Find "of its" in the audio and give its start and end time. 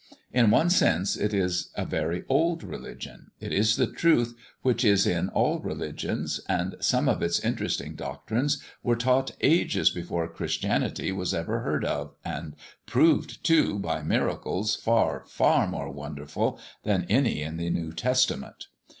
7.07-7.39